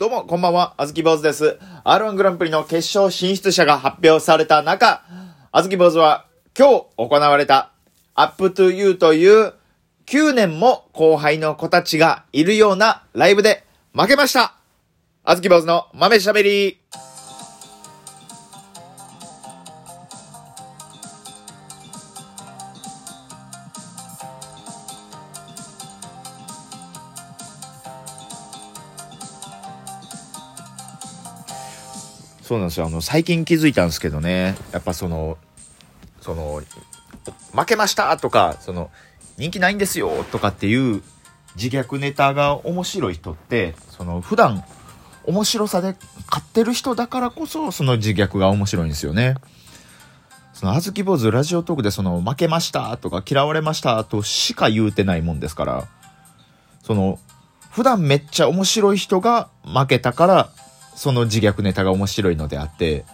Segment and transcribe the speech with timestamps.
[0.00, 1.58] どうも、こんばんは、あずき坊主です。
[1.84, 5.04] R1 グランプリの決勝進出者が発表された中、
[5.52, 6.24] あずき坊主は
[6.58, 7.70] 今日行われた
[8.14, 9.52] Up to You という
[10.06, 14.54] 9年も後輩の子たちがいるようなライブで負けました。
[15.22, 16.80] あずき坊主の豆しゃべり。
[32.50, 32.86] そうなんですよ。
[32.86, 35.38] あの、最近気づいたんですけどね、やっぱその、
[36.20, 36.60] その、
[37.54, 38.90] 負けましたとか、その、
[39.38, 41.00] 人気ないんですよとかっていう
[41.54, 44.64] 自虐ネタが面白い人って、その、普段、
[45.26, 45.94] 面白さで
[46.28, 49.36] 買ってる人だからこそ、その自虐が面白いんですよね。
[50.52, 55.86] その、あずき坊主ラジオトークでその、負けましたとか嫌われましたとしか言うてないもんですから、
[56.82, 57.20] その、
[57.70, 60.50] 普段めっちゃ面白い人が負けたから、
[60.94, 63.04] その自虐ネタが面白いのであって、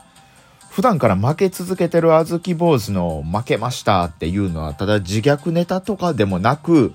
[0.71, 6.95] 普段から負け続けてるあずき坊主の負けましたっていうのは、ただ自虐ネタとかでもなく、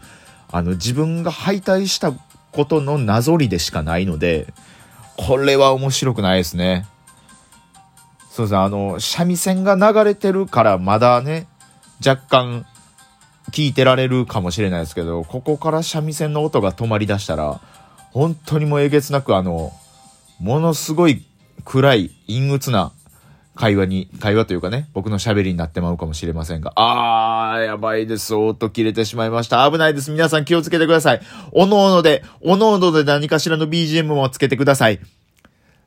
[0.51, 2.13] あの、自分が敗退した
[2.51, 4.53] ことのなぞりでしかないので、
[5.17, 6.85] これは面白くないですね。
[8.29, 11.47] そうですね、あの、三味線が流れてるからまだね、
[12.05, 12.65] 若干
[13.51, 17.59] 聞いてられるかもしれないですけど、ここから三味線の音が止まり出したら、
[18.11, 19.73] 本当にもうえげつなくあの、
[20.41, 21.23] ものすごい
[21.65, 22.91] 暗い陰鬱な
[23.53, 28.33] 会話に、会話というかね、僕の喋りになってまうかもしれませんが、あー、やばいです。
[28.33, 29.69] 音切れてしまいました。
[29.69, 30.09] 危ないです。
[30.09, 31.21] 皆さん気をつけてください。
[31.51, 34.99] おのおので、おのおので何かしらの BGM もつけてください。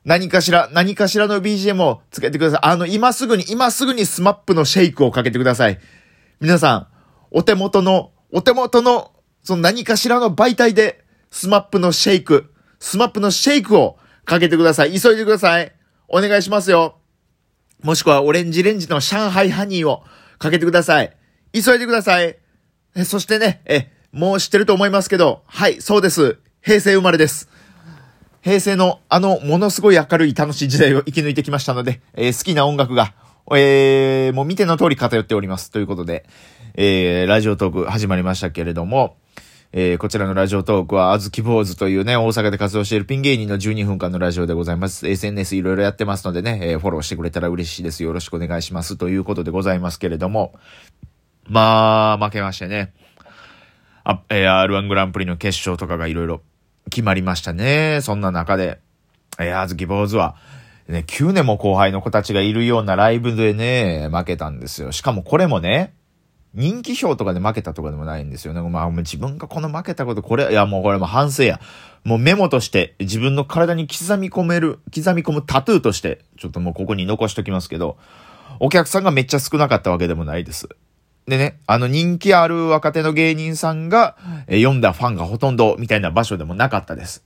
[0.05, 2.59] 何かしら、何かしらの BGM をつけてください。
[2.63, 5.79] あの、今すぐに、今すぐにスマップのシェイクをかけてください。
[6.39, 6.87] 皆さん、
[7.29, 9.11] お手元の、お手元の、
[9.43, 14.99] その何かしらの媒体で、スマップのシェイク、スマップのシェイクをかけてください。
[14.99, 15.71] 急いでください。
[16.07, 16.97] お願いしますよ。
[17.81, 20.03] もしくはオレンジレンジの上海ハニーを
[20.39, 21.15] かけてください。
[21.53, 22.37] 急いでください。
[22.95, 26.37] えそしてね、え、もう知ってると思いますけど、はい、そうです。
[26.61, 27.49] 平成生まれです。
[28.41, 33.13] 平成のあのものすごい明るい楽しい時代を生き抜いてきましたので、えー好きな音楽が、
[33.51, 35.69] えーもう見ての通り偏っております。
[35.69, 36.25] ということで、
[36.75, 39.17] えーラジオトーク始まりましたけれども、
[39.71, 45.07] えーこちらのラジオトークは、あずき坊主というね、大阪で活動しているピン芸人の12分間のラジオでございます。
[45.07, 48.03] SNS いろいろやってますのでね、えーフォローしてくれたら嬉しいです。
[48.03, 48.97] よろしくお願いします。
[48.97, 50.53] ということでございますけれども、
[51.47, 52.93] まあ、負けましてね。
[54.03, 56.41] あ、えー R1 グランプリの決勝とかがいろいろ
[56.89, 57.99] 決まりましたね。
[58.01, 58.79] そんな中で、
[59.39, 60.35] えー、あずき坊主は、
[60.87, 64.91] ね、9年も後輩の子たちがいるようなライブでね、負けたんですよ。
[64.91, 65.93] しかもこれもね、
[66.55, 68.61] 人気票とかで負けたとかでもないんですよね。
[68.61, 71.59] まあ、もう自分がこの負けたこと、これ、いやもうこれも反省や。
[72.05, 77.97] もうメモとして自分の体に刻み込める、刻み込むタトゥーとして、ちょっともうここに残しときますけど、
[78.59, 80.69] お客さんがめっちゃ少なかったわけでもないです。
[81.27, 84.15] でね、あの人気ある若手の芸人さんが、
[84.47, 87.23] え読んだファンがほとんどみたいな場所でもなかったです。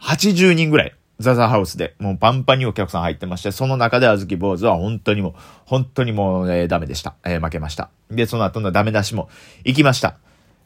[0.00, 5.34] 80人ぐらい、ザザハウスで、もうパンパンにお客さん入ってまして、その中であずき坊主は本当にもう、
[5.64, 7.14] 本当にもう、えーダメでした。
[7.24, 7.90] えー負けました。
[8.10, 9.28] で、その後のダメ出しも
[9.64, 10.16] 行きました。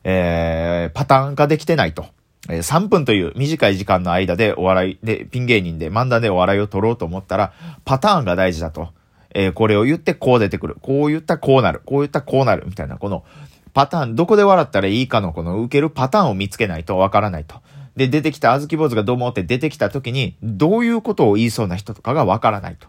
[0.03, 2.07] えーパターン化できてないと。
[2.49, 7.53] えー3分という短い時間の間でお笑いで、ピン芸人で漫談でお笑いを取ろうと思ったら、
[7.85, 8.89] パターンが大事だと。
[9.33, 10.77] えーこれを言ってこう出てくる。
[10.83, 11.81] こう言ったらこうなる。
[11.85, 12.65] こう言ったらこうなる。
[12.67, 13.25] みたいな、この
[13.73, 17.63] パターン、どこで笑ったらいいかのこの受けるパターンを見つけないとわからないと。
[17.97, 22.89] で、出てきたあずき坊主がどうもって出てきた時に、どういうことを言いそうな人とかがわからないと。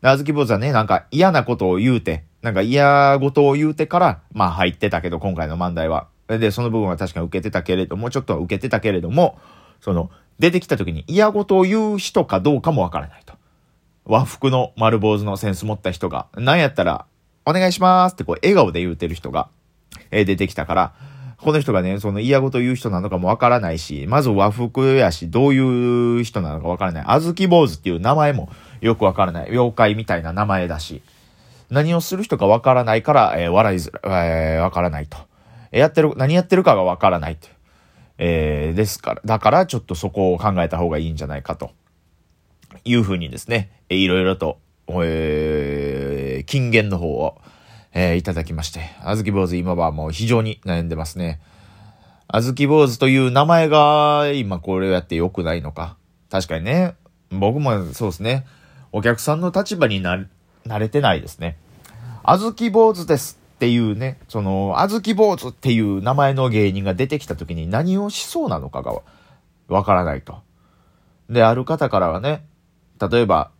[0.00, 6.08] であずき坊主はね、なんか嫌なことを言うて、なんか嫌事を言うてから、まあ入ってたけど、今回の漫才は。
[6.28, 9.38] で、その部分は確かに受けてたけれども、ちょっとは受けてたけれども、
[9.80, 13.34] その、出てきた時に嫌事を言う人かどうかもわからないと。
[14.04, 17.06] 和服の丸坊主のセンス持った人が、なんやったら、
[17.44, 19.48] お願いしますってこう、笑顔で言うてる人が、
[20.10, 20.94] えー出てきたから、
[21.42, 27.04] この人がね、その嫌事言う人なのかもわからないし、まず和服やし、どういう人なのかわからない。
[27.06, 28.48] あずき坊主っていう名前も
[28.80, 29.50] よくわからない。
[29.50, 31.02] 妖怪みたいな名前だし、
[31.68, 35.18] 何をする人かわからないから、えー笑いづら、えーわからないと。
[35.72, 37.48] やってる、何やってるかがわからないと。
[38.18, 41.72] えーですから、だからちょっとそこを考えた方がいいんじゃないかと。
[42.84, 44.58] いうふうにですね、いろいろと、
[44.88, 47.40] えー金言の方を、
[47.94, 51.40] えーいただきまして、あずき坊主今はもう非常に悩んでますね。
[52.28, 55.96] あずき坊主という名前が今これをやって良くないのか。
[56.30, 56.94] 確かにね、
[57.30, 58.46] 僕もそうですね、
[58.92, 60.24] お客さんの立場にな、
[60.66, 61.58] 慣れてないですね。
[62.22, 68.94] あずき坊主ですっていうね、その、あずき坊主っていう名前の芸人が出てきた時に何をしそうなのかが
[69.68, 70.38] わからないと。
[71.28, 72.44] で、ある方からはね、
[73.00, 73.50] 例えば、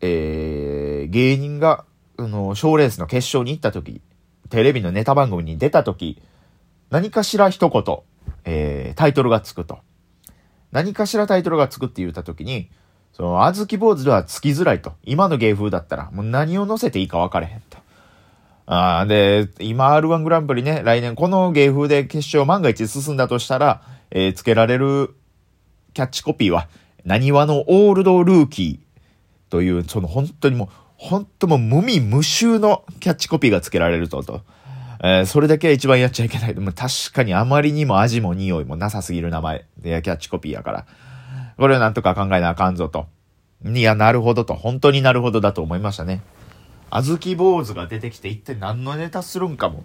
[0.00, 1.84] えー、芸人が、
[2.18, 4.00] あの、賞レースの決勝に行った時、
[4.48, 6.22] テレビのネタ番組に出た時、
[6.90, 7.98] 何かしら一言、
[8.44, 9.78] えー、タイトルがつくと。
[10.72, 12.70] 何かしらタイトルがつくって言った時に、
[13.12, 14.92] その、あずき坊主ではつきづらいと。
[15.02, 17.78] 今の芸風だったら、もう何を載せていいか分かれへんと。
[18.66, 25.14] ああで、今 R1 グランプリね、来年この芸風で決勝万が一進んだとしたら、えー、つけられる
[25.94, 26.68] キャッチコピーは、
[27.04, 34.42] 何話のオールドルーキーという、その本当にもう、本当も無味無臭のキャッチコピーがつけられるぞと。
[35.02, 36.54] えー、それだけは一番やっちゃいけない。
[36.54, 40.86] でも確かにあまりにも味も匂いもなさすぎる名前でキャッチコピーやから。
[41.58, 43.06] これをなんとか考えなあかんぞと。
[43.64, 44.54] いや、なるほどと。
[44.54, 46.22] 本当になるほどだと思いましたね。
[46.90, 49.84] あずき坊主が出てきて一体何のネタするんかも。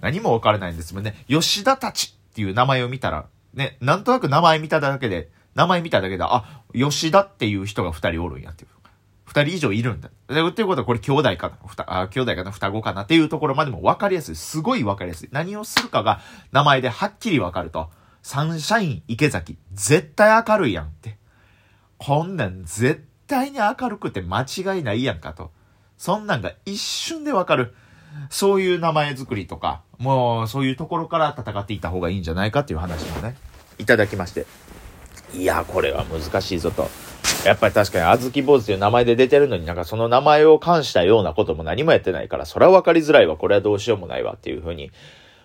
[0.00, 1.14] 何もわからないんですもんね。
[1.28, 8.70] 吉田たちっていう名前を見たら、ね、なんとなく名前見ただけで、名前見ただけで、あ、吉田っていう人が二人おるんやっていう。
[9.32, 10.10] 二人以上いるんだ。
[10.28, 11.56] で、っていうことはこれ兄弟かな？
[11.66, 12.50] ふた、あ、兄弟かな？
[12.50, 13.04] 双子かな？
[13.04, 14.36] っていうところまでも分かりやすい。
[14.36, 15.30] すごい分かりやすい。
[15.32, 16.20] 何をするかが
[16.52, 17.88] 名前ではっきり分かると。
[18.22, 21.16] サンシャイン池崎、絶対明るいやんって。
[21.96, 25.50] こんなん絶対に明るくて間違いないやんかと。
[25.96, 27.74] そんなんが一瞬で分かる。
[28.28, 33.36] そういう名前作りとか、もうそういうところから戦っていった方がいいんじゃないかっていう話もね、
[33.78, 34.46] いただきまして。
[35.34, 36.90] いや、これは難しいぞと。
[37.44, 43.36] やっぱり確かに、あずき坊主という名前で出てるのになんかその名前を冠したようなことも何もやってないから、それは分かりづらいわ。
[43.36, 44.92] これはどうしようもないわっていうふうに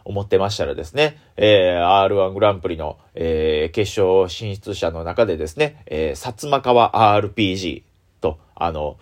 [0.06, 7.83] 思ってましたらですね、えー、R1 グランプリの、えー、決勝進出者の中でですね、えー、薩摩川 RPG
[8.21, 8.97] と、あの、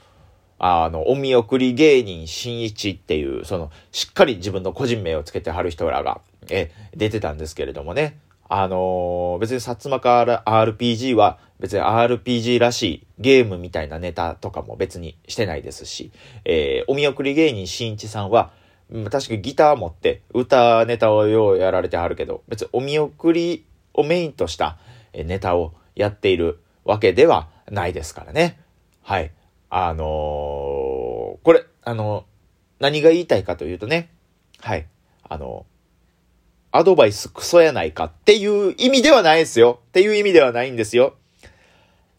[0.57, 8.17] あの、お見送り芸人新一っていう、その、しっかり自分の個人名をつけてはる人らが、え、出てたんですけれどもね、
[8.47, 16.11] あのー、別に薩摩川 RPG は別に RPG らしいゲームみたいなネタとかも別にしてないですし、
[16.43, 18.51] えー、お見送り芸人しんいちさんは、
[19.09, 24.77] 確かギター持って歌ネタをようやられてはるけど、別にお見送りをメインとした
[25.13, 28.59] ネタをやっているわけではないですからね。
[29.01, 29.31] はい。
[29.69, 30.07] あのー、
[31.41, 32.25] これ、あの
[32.79, 34.09] 何が言いたいかというとね、
[34.59, 34.85] はい。
[35.27, 35.65] あの
[36.71, 39.79] アドバイスクソやないかっていう意味ではないですよ。
[39.87, 41.15] っていう意味ではないんですよ。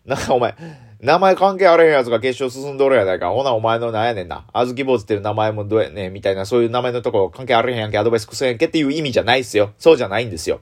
[0.06, 0.55] なんかお前、
[1.00, 3.31] 名前関係あれへんやつが決勝進んどるやないか。
[3.31, 4.47] ほなお前のなんやねんな。
[4.53, 9.73] あずき坊主っていう名前もどうやねんみたいな、そういう名前のとこ関係あれへんやんけ、アドバイスクソやんけっていう意味じゃないっすよ。
[9.79, 10.61] そうじゃないんですよ。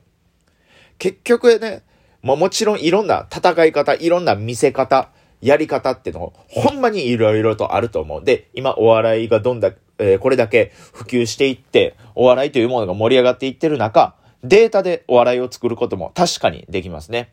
[0.98, 1.82] 結局ね、
[2.22, 5.10] ももちろんいろんな戦い方、いろんな見せ方、
[5.42, 8.24] やり方ってのほんまにいろいろとあると思う。
[8.24, 17.32] で、今お笑いがどんだ、えー、これだけ普及していって、お笑いというものが盛り上がっていってる中、データでお笑いを作ることも確かにできますね。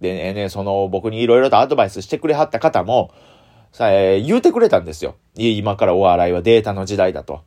[0.00, 3.12] でね、その僕にいろいろとアドバイスしてくれはった方も、
[3.72, 5.16] さ、え、言うてくれたんですよ。
[5.36, 7.42] 今からお笑いはデータの時代だと。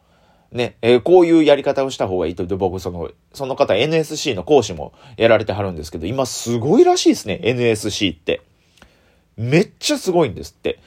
[0.51, 2.45] ね、えー、こういうやり方をした方がいいと。
[2.45, 8.41] で、僕、その、その方 NSC の講師もやられてはるんですけど、今すごいらしいですね、NSC って。
[9.35, 10.79] めっちゃすごいんですって。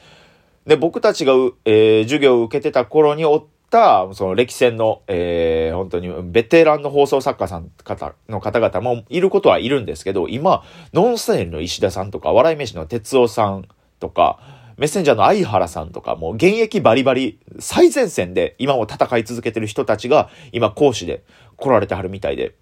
[0.67, 1.33] で、僕たちが、
[1.65, 13.69] えー、授業を受けてた頃におっ、たその歴戦の、えー、本当にベテランの放送作家さん方の方々もいることはいるんですけど、今、ノンスタイルの石田さんとか、笑い飯の哲夫さん
[14.01, 14.39] とか、
[14.77, 21.25] メッセンジャーの相原さんとか、もう現役バリバリ最前線で今も戦い続けてる人たちが今講師で
[21.57, 22.55] 来られてはるみたいで。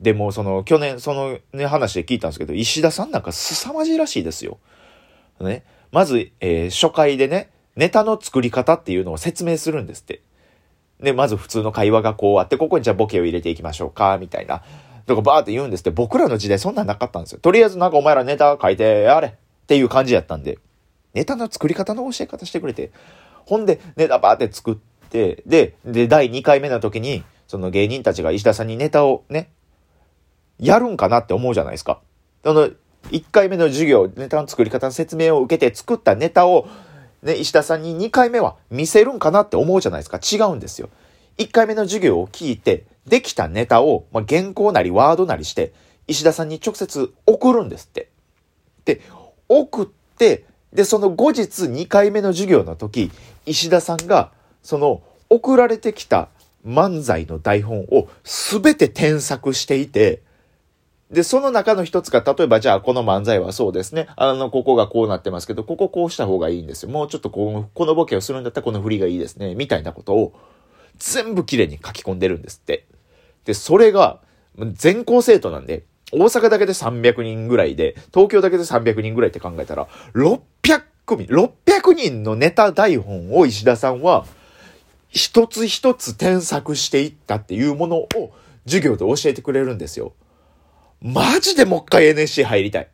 [0.00, 4.58] でもその去年そのね話で聞いたんですけど、石田さんなんか凄まじいらしいですよ。
[5.40, 5.64] ね。
[5.92, 10.22] まず、えー、初回でね、ネタの作り方っていうのを説明するんですって。
[11.00, 14.62] で、まず普通の会話がこうあって、ここにじゃあボケを入れていきましょうか、みたいな。
[15.06, 17.40] とかバーって言うんですって、僕らの時代そんなんなかったんですよ。
[17.40, 19.32] とりあえずなんかお前らネタ書いてやれっ
[19.66, 20.58] ていう感じやったんで、
[21.14, 22.90] ネタの作り方の教え方してくれて、
[23.46, 24.76] ほんでネタバーって作っ
[25.08, 29.50] て、で、で、第2回目の時に、その芸人たちが石田さんにネタをね、
[30.58, 32.00] やるんかなって思うじゃないですか。
[32.44, 32.68] その、
[33.10, 36.68] 1回目の授業、ネタの作り方の説明を受けて作ったネタを、
[37.22, 40.18] ね、石田さんに2回目は見せるんかなって思うじゃないですか。
[40.18, 40.88] 違うんですよ。
[41.38, 45.72] 1回目の授業を聞いて、できたネタを、まあ、原稿なりワードなりして、
[46.06, 48.10] 石田さんに直接送るんですって。
[48.84, 49.00] で、
[49.48, 53.10] 送って、で、その後日2回目の授業の時、
[53.46, 56.28] 石田さんが、その送られてきた
[56.66, 60.22] 漫才の台本を全て添削していて、
[61.10, 64.06] で、その中の一つが、例えばじゃあこの漫才はそうですね。
[64.16, 66.90] あの、ここがこうなってますけど、こここうした方がいいんですよ。
[66.90, 69.56] もうちょっとこう、このボケをするんだったらこの振りがいいですね。
[69.56, 70.32] みたいなことを
[70.98, 72.86] 全部綺麗に書き込んでるんですって。
[73.44, 74.20] で、それが、
[74.72, 80.40] 全校生徒なんで、大阪だけで300人ぐらいで、東京だけで300人ぐらいって考えたら、600
[81.06, 84.26] 組、600人のネタ台本を石田さんは、
[85.08, 88.08] 一つ一つ添削していったっていうものを
[88.64, 90.12] 授業で教えてくれるんですよ。
[91.02, 92.88] マジでもう一回 NSC 入りたい。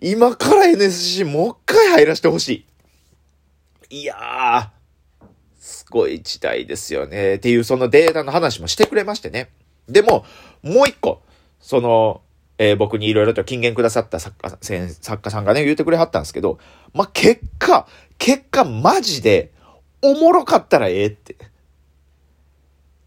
[0.00, 2.64] 今から NSC もう一回入らせてほし
[3.90, 4.00] い。
[4.00, 5.26] いやー、
[5.58, 7.36] すごい時代ですよね。
[7.36, 9.50] っていうそのデータの話もしてくれましてね。
[9.88, 10.24] でも、
[10.62, 11.22] もう一個、
[11.60, 12.20] その、
[12.58, 14.58] えー、僕にいろいろと金言くださった作家
[15.00, 16.58] 作家さんがね、言うてくれはったんですけど、
[16.92, 19.52] まあ、結果、結果マジで、
[20.02, 21.36] おもろかったらええって。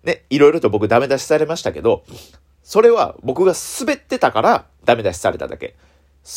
[0.04, 2.04] ね、いろいろと僕ダメ出しされましたけど、
[2.64, 5.76] それは僕が滑ってたからダメ出しされただけ。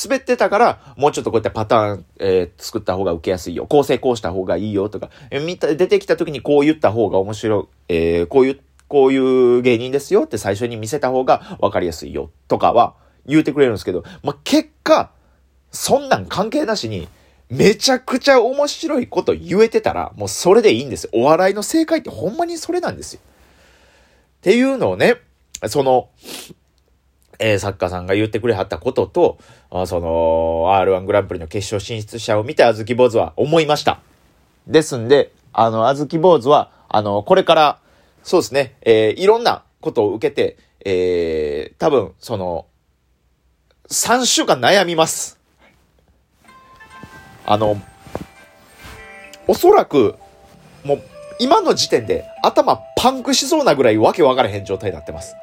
[0.07, 3.67] 滑ってたから、もうちょっとこういったパターン、えー、作った方が受けやすいよ。
[3.67, 12.95] 構成こうした方がいいよとか、えー、見た、出てきた時にこう言った方が面白い、えー、こういう、こういう芸人ですよって最初に見せた方が分かりやすいよとかは
[13.27, 15.11] 言うてくれるんですけど、まあ、結果、
[15.71, 17.09] そんなん関係なしに、
[17.51, 21.11] めちゃくちゃ面白いこと言えてたら、もうそれでいいんですよ。
[21.13, 23.21] お笑いの正解ってほんまにそれなんですよ。
[23.21, 25.17] っていうのをね、
[25.69, 26.09] その、
[27.39, 29.39] えー、作家さんが言ってくれはったことと、
[29.71, 34.01] あその、R1 グランプリの決勝進出者を見て、あずき坊主は思いました。
[34.67, 37.79] ですんで、あの、あずき坊主は、あの、これから、
[38.23, 42.67] そうですね、えー、いろんなことを受けて、えー、多分、その、
[43.91, 45.39] 3週間悩みます。
[47.47, 47.81] あの、
[49.47, 50.15] おそらく、
[50.85, 51.03] もう、
[51.39, 55.35] 今の時点で頭パンクしそうなぐらいわけわからへん状態になってます。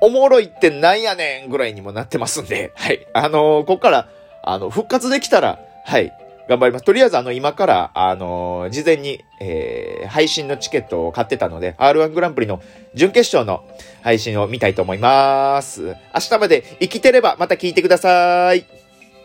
[0.00, 3.06] おもろいってなんやねんぐらいにもなってますんで、 はい。
[3.12, 4.08] あのー、こっから、
[4.42, 6.12] あの、復活できたら、はい。
[6.46, 6.84] 頑張ります。
[6.84, 12.60] とりあえずあの、今から、あのー、事前に、えー、配信のチケットを買ってたので、R1 グランプリの
[12.92, 13.64] 準決勝の
[14.02, 15.82] 配信を見たいと思います。
[15.82, 15.94] 明
[16.28, 18.83] 日まで生きてればまた聞いてください。